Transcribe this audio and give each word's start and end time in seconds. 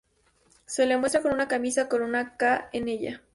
Se 0.65 0.87
le 0.87 0.97
muestra 0.97 1.21
con 1.21 1.31
una 1.31 1.47
camisa 1.47 1.87
con 1.87 2.01
una 2.01 2.35
"K" 2.35 2.69
en 2.73 2.89
ella. 2.89 3.21